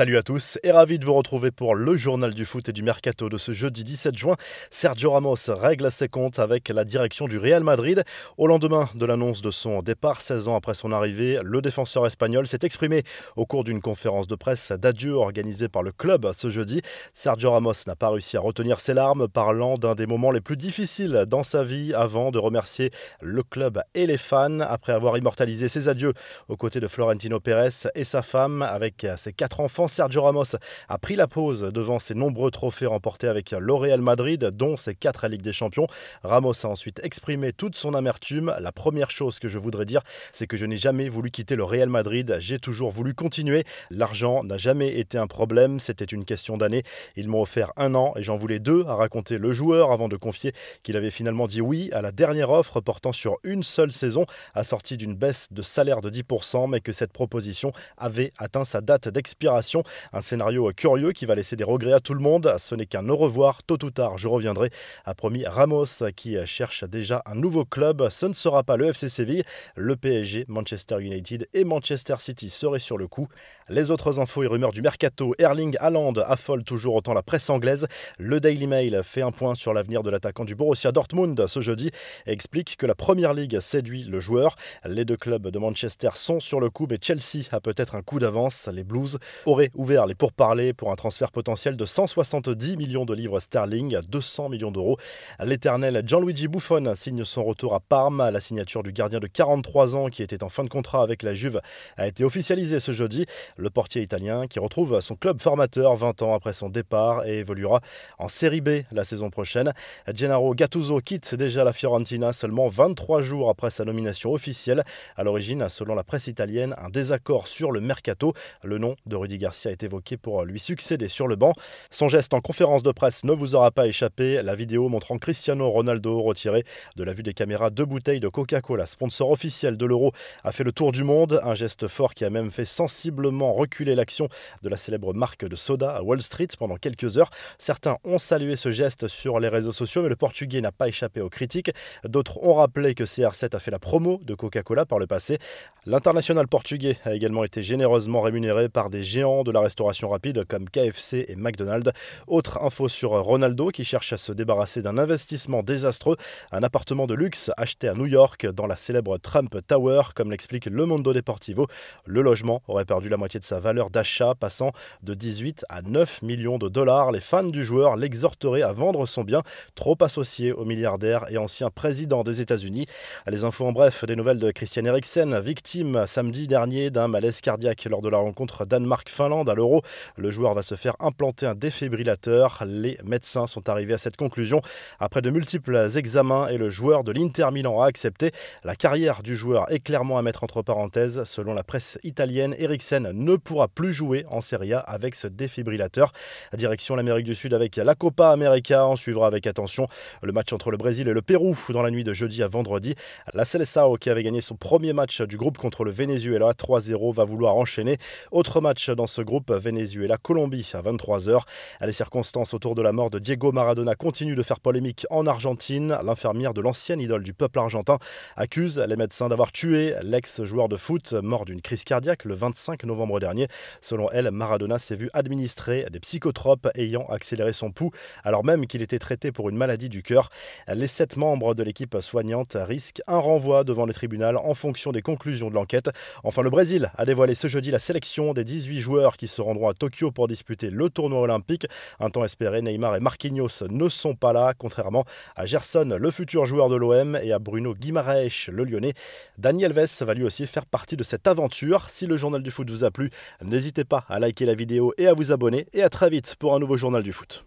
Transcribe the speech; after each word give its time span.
Salut 0.00 0.16
à 0.16 0.22
tous 0.22 0.58
et 0.62 0.72
ravi 0.72 0.98
de 0.98 1.04
vous 1.04 1.12
retrouver 1.12 1.50
pour 1.50 1.74
le 1.74 1.94
journal 1.94 2.32
du 2.32 2.46
foot 2.46 2.66
et 2.70 2.72
du 2.72 2.82
mercato 2.82 3.28
de 3.28 3.36
ce 3.36 3.52
jeudi 3.52 3.84
17 3.84 4.16
juin. 4.16 4.36
Sergio 4.70 5.10
Ramos 5.10 5.36
règle 5.48 5.90
ses 5.90 6.08
comptes 6.08 6.38
avec 6.38 6.70
la 6.70 6.86
direction 6.86 7.28
du 7.28 7.36
Real 7.36 7.62
Madrid. 7.62 8.02
Au 8.38 8.46
lendemain 8.46 8.88
de 8.94 9.04
l'annonce 9.04 9.42
de 9.42 9.50
son 9.50 9.82
départ, 9.82 10.22
16 10.22 10.48
ans 10.48 10.56
après 10.56 10.72
son 10.72 10.90
arrivée, 10.92 11.38
le 11.44 11.60
défenseur 11.60 12.06
espagnol 12.06 12.46
s'est 12.46 12.60
exprimé 12.62 13.02
au 13.36 13.44
cours 13.44 13.62
d'une 13.62 13.82
conférence 13.82 14.26
de 14.26 14.36
presse 14.36 14.72
d'adieu 14.72 15.12
organisée 15.12 15.68
par 15.68 15.82
le 15.82 15.92
club 15.92 16.32
ce 16.32 16.48
jeudi. 16.48 16.80
Sergio 17.12 17.50
Ramos 17.50 17.74
n'a 17.86 17.94
pas 17.94 18.08
réussi 18.08 18.38
à 18.38 18.40
retenir 18.40 18.80
ses 18.80 18.94
larmes, 18.94 19.28
parlant 19.28 19.76
d'un 19.76 19.94
des 19.94 20.06
moments 20.06 20.30
les 20.30 20.40
plus 20.40 20.56
difficiles 20.56 21.26
dans 21.28 21.42
sa 21.42 21.62
vie 21.62 21.92
avant 21.92 22.30
de 22.30 22.38
remercier 22.38 22.90
le 23.20 23.42
club 23.42 23.82
et 23.92 24.06
les 24.06 24.16
fans 24.16 24.60
après 24.60 24.94
avoir 24.94 25.18
immortalisé 25.18 25.68
ses 25.68 25.90
adieux 25.90 26.14
aux 26.48 26.56
côtés 26.56 26.80
de 26.80 26.88
Florentino 26.88 27.38
Pérez 27.38 27.90
et 27.94 28.04
sa 28.04 28.22
femme 28.22 28.62
avec 28.62 29.06
ses 29.18 29.34
quatre 29.34 29.60
enfants 29.60 29.88
Sergio 29.90 30.22
Ramos 30.22 30.56
a 30.88 30.98
pris 30.98 31.16
la 31.16 31.26
pause 31.26 31.62
devant 31.62 31.98
ses 31.98 32.14
nombreux 32.14 32.50
trophées 32.50 32.86
remportés 32.86 33.26
avec 33.26 33.50
le 33.50 33.74
Real 33.74 34.00
Madrid, 34.00 34.42
dont 34.52 34.76
ses 34.76 34.94
quatre 34.94 35.26
Ligue 35.28 35.42
des 35.42 35.52
Champions. 35.52 35.86
Ramos 36.22 36.64
a 36.64 36.68
ensuite 36.68 37.00
exprimé 37.04 37.52
toute 37.52 37.76
son 37.76 37.94
amertume. 37.94 38.54
La 38.60 38.72
première 38.72 39.10
chose 39.10 39.38
que 39.38 39.48
je 39.48 39.58
voudrais 39.58 39.84
dire, 39.84 40.02
c'est 40.32 40.46
que 40.46 40.56
je 40.56 40.66
n'ai 40.66 40.76
jamais 40.76 41.08
voulu 41.08 41.30
quitter 41.30 41.56
le 41.56 41.64
Real 41.64 41.88
Madrid. 41.88 42.36
J'ai 42.40 42.58
toujours 42.58 42.90
voulu 42.90 43.14
continuer. 43.14 43.64
L'argent 43.90 44.44
n'a 44.44 44.56
jamais 44.56 44.98
été 44.98 45.18
un 45.18 45.26
problème. 45.26 45.80
C'était 45.80 46.04
une 46.04 46.24
question 46.24 46.56
d'année. 46.56 46.82
Ils 47.16 47.28
m'ont 47.28 47.42
offert 47.42 47.72
un 47.76 47.94
an 47.94 48.12
et 48.16 48.22
j'en 48.22 48.36
voulais 48.36 48.60
deux, 48.60 48.84
a 48.86 48.94
raconté 48.94 49.38
le 49.38 49.52
joueur 49.52 49.90
avant 49.90 50.08
de 50.08 50.16
confier 50.16 50.52
qu'il 50.82 50.96
avait 50.96 51.10
finalement 51.10 51.46
dit 51.46 51.60
oui 51.60 51.90
à 51.92 52.00
la 52.02 52.12
dernière 52.12 52.50
offre 52.50 52.80
portant 52.80 53.12
sur 53.12 53.38
une 53.42 53.62
seule 53.62 53.92
saison, 53.92 54.24
assortie 54.54 54.96
d'une 54.96 55.14
baisse 55.14 55.48
de 55.50 55.62
salaire 55.62 56.00
de 56.00 56.10
10%, 56.10 56.70
mais 56.70 56.80
que 56.80 56.92
cette 56.92 57.12
proposition 57.12 57.72
avait 57.96 58.32
atteint 58.38 58.64
sa 58.64 58.80
date 58.80 59.08
d'expiration 59.08 59.69
un 60.12 60.20
scénario 60.20 60.70
curieux 60.76 61.12
qui 61.12 61.26
va 61.26 61.34
laisser 61.34 61.56
des 61.56 61.64
regrets 61.64 61.92
à 61.92 62.00
tout 62.00 62.14
le 62.14 62.20
monde. 62.20 62.54
Ce 62.58 62.74
n'est 62.74 62.86
qu'un 62.86 63.08
au 63.08 63.16
revoir. 63.16 63.62
Tôt 63.62 63.82
ou 63.84 63.90
tard, 63.90 64.18
je 64.18 64.28
reviendrai, 64.28 64.70
a 65.04 65.14
promis 65.14 65.44
Ramos 65.44 65.86
qui 66.16 66.36
cherche 66.46 66.84
déjà 66.84 67.22
un 67.26 67.34
nouveau 67.34 67.64
club. 67.64 68.08
Ce 68.10 68.26
ne 68.26 68.34
sera 68.34 68.62
pas 68.62 68.76
le 68.76 68.86
FC 68.86 69.08
Séville. 69.08 69.44
Le 69.74 69.96
PSG, 69.96 70.44
Manchester 70.48 71.00
United 71.00 71.48
et 71.52 71.64
Manchester 71.64 72.16
City 72.18 72.50
seraient 72.50 72.78
sur 72.78 72.98
le 72.98 73.06
coup. 73.06 73.28
Les 73.68 73.90
autres 73.90 74.18
infos 74.18 74.42
et 74.42 74.46
rumeurs 74.46 74.72
du 74.72 74.82
mercato, 74.82 75.32
Erling 75.38 75.76
Haaland 75.78 76.14
affole 76.26 76.64
toujours 76.64 76.96
autant 76.96 77.14
la 77.14 77.22
presse 77.22 77.50
anglaise. 77.50 77.86
Le 78.18 78.40
Daily 78.40 78.66
Mail 78.66 79.02
fait 79.04 79.22
un 79.22 79.30
point 79.30 79.54
sur 79.54 79.72
l'avenir 79.72 80.02
de 80.02 80.10
l'attaquant 80.10 80.44
du 80.44 80.54
Borussia 80.54 80.92
Dortmund 80.92 81.46
ce 81.46 81.60
jeudi 81.60 81.90
et 82.26 82.32
explique 82.32 82.76
que 82.76 82.86
la 82.86 82.94
Première 82.94 83.34
Ligue 83.34 83.60
séduit 83.60 84.04
le 84.04 84.20
joueur. 84.20 84.56
Les 84.84 85.04
deux 85.04 85.16
clubs 85.16 85.48
de 85.48 85.58
Manchester 85.58 86.10
sont 86.14 86.40
sur 86.40 86.60
le 86.60 86.70
coup, 86.70 86.86
mais 86.90 86.98
Chelsea 87.00 87.44
a 87.52 87.60
peut-être 87.60 87.94
un 87.94 88.02
coup 88.02 88.18
d'avance. 88.18 88.68
Les 88.72 88.84
Blues 88.84 89.18
auraient 89.46 89.59
ouvert 89.74 90.06
les 90.06 90.14
pourparlers 90.14 90.72
pour 90.72 90.92
un 90.92 90.94
transfert 90.94 91.32
potentiel 91.32 91.76
de 91.76 91.84
170 91.84 92.76
millions 92.76 93.04
de 93.04 93.14
livres 93.14 93.40
sterling, 93.40 93.98
200 94.08 94.48
millions 94.48 94.70
d'euros. 94.70 94.96
L'éternel 95.42 96.02
Gianluigi 96.06 96.46
Buffon 96.46 96.94
signe 96.96 97.24
son 97.24 97.42
retour 97.42 97.74
à 97.74 97.80
Parme. 97.80 98.30
La 98.30 98.40
signature 98.40 98.82
du 98.82 98.92
gardien 98.92 99.18
de 99.18 99.26
43 99.26 99.96
ans 99.96 100.08
qui 100.08 100.22
était 100.22 100.42
en 100.44 100.48
fin 100.48 100.62
de 100.62 100.68
contrat 100.68 101.02
avec 101.02 101.22
la 101.22 101.34
Juve 101.34 101.60
a 101.96 102.06
été 102.06 102.22
officialisée 102.22 102.78
ce 102.78 102.92
jeudi. 102.92 103.26
Le 103.56 103.70
portier 103.70 104.02
italien 104.02 104.46
qui 104.46 104.60
retrouve 104.60 105.00
son 105.00 105.16
club 105.16 105.40
formateur 105.40 105.96
20 105.96 106.22
ans 106.22 106.34
après 106.34 106.52
son 106.52 106.68
départ 106.68 107.26
et 107.26 107.38
évoluera 107.38 107.80
en 108.18 108.28
Série 108.28 108.60
B 108.60 108.82
la 108.92 109.04
saison 109.04 109.30
prochaine. 109.30 109.72
Gennaro 110.14 110.54
Gattuso 110.54 111.00
quitte 111.00 111.34
déjà 111.34 111.64
la 111.64 111.72
Fiorentina 111.72 112.32
seulement 112.32 112.68
23 112.68 113.22
jours 113.22 113.50
après 113.50 113.70
sa 113.70 113.84
nomination 113.84 114.32
officielle. 114.32 114.84
À 115.16 115.24
l'origine, 115.24 115.68
selon 115.68 115.94
la 115.94 116.04
presse 116.04 116.28
italienne, 116.28 116.74
un 116.78 116.88
désaccord 116.88 117.48
sur 117.48 117.72
le 117.72 117.80
mercato. 117.80 118.32
Le 118.62 118.78
nom 118.78 118.94
de 119.06 119.16
Rudiger 119.16 119.40
Garcia 119.40 119.49
est 119.66 119.82
évoqué 119.82 120.16
pour 120.16 120.44
lui 120.44 120.60
succéder 120.60 121.08
sur 121.08 121.28
le 121.28 121.36
banc. 121.36 121.52
Son 121.90 122.08
geste 122.08 122.34
en 122.34 122.40
conférence 122.40 122.82
de 122.82 122.92
presse 122.92 123.24
ne 123.24 123.32
vous 123.32 123.54
aura 123.54 123.70
pas 123.70 123.86
échappé. 123.86 124.42
La 124.42 124.54
vidéo 124.54 124.88
montrant 124.88 125.18
Cristiano 125.18 125.68
Ronaldo 125.70 126.20
retiré 126.20 126.64
de 126.96 127.04
la 127.04 127.12
vue 127.12 127.22
des 127.22 127.34
caméras 127.34 127.70
deux 127.70 127.84
bouteilles 127.84 128.20
de 128.20 128.28
Coca-Cola, 128.28 128.86
sponsor 128.86 129.30
officiel 129.30 129.76
de 129.76 129.86
l'Euro, 129.86 130.12
a 130.44 130.52
fait 130.52 130.64
le 130.64 130.72
tour 130.72 130.92
du 130.92 131.04
monde. 131.04 131.40
Un 131.44 131.54
geste 131.54 131.88
fort 131.88 132.14
qui 132.14 132.24
a 132.24 132.30
même 132.30 132.50
fait 132.50 132.64
sensiblement 132.64 133.52
reculer 133.52 133.94
l'action 133.94 134.28
de 134.62 134.68
la 134.68 134.76
célèbre 134.76 135.14
marque 135.14 135.44
de 135.44 135.56
soda 135.56 135.90
à 135.90 136.02
Wall 136.02 136.20
Street 136.20 136.48
pendant 136.58 136.76
quelques 136.76 137.18
heures. 137.18 137.30
Certains 137.58 137.98
ont 138.04 138.18
salué 138.18 138.56
ce 138.56 138.70
geste 138.70 139.08
sur 139.08 139.40
les 139.40 139.48
réseaux 139.48 139.72
sociaux, 139.72 140.02
mais 140.02 140.08
le 140.08 140.16
Portugais 140.16 140.60
n'a 140.60 140.72
pas 140.72 140.88
échappé 140.88 141.20
aux 141.20 141.28
critiques. 141.28 141.70
D'autres 142.04 142.42
ont 142.42 142.54
rappelé 142.54 142.94
que 142.94 143.04
CR7 143.04 143.54
a 143.54 143.58
fait 143.58 143.70
la 143.70 143.78
promo 143.78 144.20
de 144.24 144.34
Coca-Cola 144.34 144.86
par 144.86 144.98
le 144.98 145.06
passé. 145.06 145.38
L'international 145.86 146.46
portugais 146.48 146.98
a 147.04 147.14
également 147.14 147.44
été 147.44 147.62
généreusement 147.62 148.20
rémunéré 148.20 148.68
par 148.68 148.90
des 148.90 149.02
géants 149.02 149.39
de 149.44 149.50
la 149.50 149.60
restauration 149.60 150.08
rapide 150.08 150.44
comme 150.44 150.68
KFC 150.68 151.26
et 151.28 151.36
McDonald's. 151.36 151.90
Autre 152.26 152.62
info 152.62 152.88
sur 152.88 153.10
Ronaldo 153.10 153.68
qui 153.68 153.84
cherche 153.84 154.12
à 154.12 154.16
se 154.16 154.32
débarrasser 154.32 154.82
d'un 154.82 154.98
investissement 154.98 155.62
désastreux, 155.62 156.16
un 156.52 156.62
appartement 156.62 157.06
de 157.06 157.14
luxe 157.14 157.50
acheté 157.56 157.88
à 157.88 157.94
New 157.94 158.06
York 158.06 158.46
dans 158.46 158.66
la 158.66 158.76
célèbre 158.76 159.18
Trump 159.18 159.56
Tower, 159.66 160.02
comme 160.14 160.30
l'explique 160.30 160.66
Le 160.66 160.86
Mondo 160.86 161.12
Deportivo. 161.12 161.66
Le 162.04 162.22
logement 162.22 162.62
aurait 162.68 162.84
perdu 162.84 163.08
la 163.08 163.16
moitié 163.16 163.40
de 163.40 163.44
sa 163.44 163.60
valeur 163.60 163.90
d'achat, 163.90 164.34
passant 164.34 164.72
de 165.02 165.14
18 165.14 165.64
à 165.68 165.82
9 165.82 166.22
millions 166.22 166.58
de 166.58 166.68
dollars. 166.68 167.12
Les 167.12 167.20
fans 167.20 167.44
du 167.44 167.64
joueur 167.64 167.96
l'exhorteraient 167.96 168.62
à 168.62 168.72
vendre 168.72 169.06
son 169.06 169.24
bien, 169.24 169.42
trop 169.74 169.96
associé 170.00 170.52
au 170.52 170.64
milliardaire 170.64 171.24
et 171.30 171.38
ancien 171.38 171.70
président 171.70 172.22
des 172.22 172.40
États-Unis. 172.40 172.86
Les 173.26 173.44
infos 173.44 173.66
en 173.66 173.72
bref, 173.72 174.04
des 174.04 174.16
nouvelles 174.16 174.38
de 174.38 174.50
Christian 174.50 174.84
Eriksen, 174.84 175.38
victime 175.40 176.04
samedi 176.06 176.46
dernier 176.46 176.90
d'un 176.90 177.08
malaise 177.08 177.40
cardiaque 177.40 177.84
lors 177.84 178.00
de 178.00 178.08
la 178.08 178.18
rencontre 178.18 178.64
Danemark-Finlande 178.64 179.29
à 179.30 179.54
l'Euro. 179.54 179.82
Le 180.16 180.30
joueur 180.30 180.54
va 180.54 180.62
se 180.62 180.74
faire 180.74 180.96
implanter 180.98 181.46
un 181.46 181.54
défibrillateur. 181.54 182.62
Les 182.66 182.98
médecins 183.04 183.46
sont 183.46 183.68
arrivés 183.68 183.94
à 183.94 183.98
cette 183.98 184.16
conclusion 184.16 184.60
après 184.98 185.22
de 185.22 185.30
multiples 185.30 185.88
examens 185.96 186.48
et 186.48 186.58
le 186.58 186.68
joueur 186.68 187.04
de 187.04 187.12
l'Inter 187.12 187.48
Milan 187.52 187.80
a 187.80 187.86
accepté. 187.86 188.32
La 188.64 188.74
carrière 188.74 189.22
du 189.22 189.36
joueur 189.36 189.70
est 189.70 189.80
clairement 189.80 190.18
à 190.18 190.22
mettre 190.22 190.44
entre 190.44 190.62
parenthèses. 190.62 191.22
Selon 191.24 191.54
la 191.54 191.62
presse 191.62 191.98
italienne, 192.02 192.54
Eriksen 192.58 193.10
ne 193.12 193.36
pourra 193.36 193.68
plus 193.68 193.92
jouer 193.92 194.24
en 194.28 194.40
Serie 194.40 194.74
A 194.74 194.80
avec 194.80 195.14
ce 195.14 195.28
défibrillateur. 195.28 196.12
Direction 196.52 196.96
l'Amérique 196.96 197.26
du 197.26 197.34
Sud 197.34 197.54
avec 197.54 197.76
la 197.76 197.94
Copa 197.94 198.30
América. 198.30 198.86
On 198.86 198.96
suivra 198.96 199.26
avec 199.26 199.46
attention 199.46 199.86
le 200.22 200.32
match 200.32 200.52
entre 200.52 200.70
le 200.70 200.76
Brésil 200.76 201.08
et 201.08 201.12
le 201.12 201.22
Pérou 201.22 201.56
dans 201.68 201.82
la 201.82 201.90
nuit 201.90 202.04
de 202.04 202.12
jeudi 202.12 202.42
à 202.42 202.48
vendredi. 202.48 202.94
La 203.34 203.44
Seleção, 203.44 203.96
qui 203.96 204.10
avait 204.10 204.22
gagné 204.22 204.40
son 204.40 204.56
premier 204.56 204.92
match 204.92 205.20
du 205.22 205.36
groupe 205.36 205.58
contre 205.58 205.84
le 205.84 205.90
Venezuela 205.90 206.52
3-0, 206.52 207.14
va 207.14 207.24
vouloir 207.24 207.56
enchaîner. 207.56 207.98
Autre 208.30 208.60
match 208.60 208.90
dans 208.90 209.06
ce 209.06 209.19
groupe 209.24 209.50
Venezuela-Colombie 209.50 210.70
à 210.74 210.82
23h. 210.82 211.42
Les 211.80 211.92
circonstances 211.92 212.54
autour 212.54 212.74
de 212.74 212.82
la 212.82 212.92
mort 212.92 213.10
de 213.10 213.18
Diego 213.18 213.52
Maradona 213.52 213.94
continuent 213.94 214.36
de 214.36 214.42
faire 214.42 214.60
polémique 214.60 215.06
en 215.10 215.26
Argentine. 215.26 215.98
L'infirmière 216.04 216.54
de 216.54 216.60
l'ancienne 216.60 217.00
idole 217.00 217.22
du 217.22 217.34
peuple 217.34 217.58
argentin 217.58 217.98
accuse 218.36 218.78
les 218.78 218.96
médecins 218.96 219.28
d'avoir 219.28 219.52
tué 219.52 219.94
l'ex-joueur 220.02 220.68
de 220.68 220.76
foot 220.76 221.12
mort 221.12 221.44
d'une 221.44 221.60
crise 221.60 221.84
cardiaque 221.84 222.24
le 222.24 222.34
25 222.34 222.84
novembre 222.84 223.20
dernier. 223.20 223.48
Selon 223.80 224.10
elle, 224.10 224.30
Maradona 224.30 224.78
s'est 224.78 224.96
vu 224.96 225.10
administrer 225.12 225.86
des 225.90 226.00
psychotropes 226.00 226.68
ayant 226.76 227.04
accéléré 227.04 227.52
son 227.52 227.70
pouls 227.70 227.90
alors 228.24 228.44
même 228.44 228.66
qu'il 228.66 228.82
était 228.82 228.98
traité 228.98 229.32
pour 229.32 229.48
une 229.48 229.56
maladie 229.56 229.88
du 229.88 230.02
cœur. 230.02 230.30
Les 230.72 230.86
sept 230.86 231.16
membres 231.16 231.54
de 231.54 231.62
l'équipe 231.62 231.96
soignante 232.00 232.56
risquent 232.58 233.02
un 233.06 233.18
renvoi 233.18 233.64
devant 233.64 233.86
le 233.86 233.94
tribunal 233.94 234.36
en 234.36 234.54
fonction 234.54 234.92
des 234.92 235.02
conclusions 235.02 235.50
de 235.50 235.54
l'enquête. 235.54 235.90
Enfin, 236.24 236.42
le 236.42 236.50
Brésil 236.50 236.90
a 236.96 237.04
dévoilé 237.04 237.34
ce 237.34 237.48
jeudi 237.48 237.70
la 237.70 237.78
sélection 237.78 238.32
des 238.32 238.44
18 238.44 238.80
joueurs 238.80 239.09
qui 239.16 239.28
se 239.28 239.40
rendront 239.40 239.68
à 239.68 239.74
Tokyo 239.74 240.10
pour 240.10 240.28
disputer 240.28 240.70
le 240.70 240.90
tournoi 240.90 241.20
olympique. 241.20 241.66
Un 241.98 242.10
temps 242.10 242.24
espéré, 242.24 242.62
Neymar 242.62 242.96
et 242.96 243.00
Marquinhos 243.00 243.64
ne 243.68 243.88
sont 243.88 244.14
pas 244.14 244.32
là, 244.32 244.54
contrairement 244.56 245.04
à 245.36 245.46
Gerson, 245.46 245.96
le 245.98 246.10
futur 246.10 246.46
joueur 246.46 246.68
de 246.68 246.76
l'OM, 246.76 247.18
et 247.22 247.32
à 247.32 247.38
Bruno 247.38 247.74
Guimaraes, 247.74 248.48
le 248.48 248.64
lyonnais. 248.64 248.94
Daniel 249.38 249.70
Alves 249.78 250.02
va 250.02 250.14
lui 250.14 250.24
aussi 250.24 250.46
faire 250.46 250.66
partie 250.66 250.96
de 250.96 251.02
cette 251.02 251.26
aventure. 251.26 251.88
Si 251.88 252.06
le 252.06 252.16
journal 252.16 252.42
du 252.42 252.50
foot 252.50 252.68
vous 252.70 252.84
a 252.84 252.90
plu, 252.90 253.10
n'hésitez 253.42 253.84
pas 253.84 254.04
à 254.08 254.18
liker 254.18 254.44
la 254.44 254.54
vidéo 254.54 254.92
et 254.98 255.06
à 255.06 255.14
vous 255.14 255.32
abonner. 255.32 255.66
Et 255.72 255.82
à 255.82 255.88
très 255.88 256.10
vite 256.10 256.36
pour 256.38 256.54
un 256.54 256.58
nouveau 256.58 256.76
journal 256.76 257.02
du 257.02 257.12
foot. 257.12 257.44